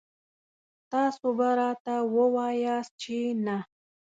[0.91, 3.57] تاسو به راته وواياست چې نه.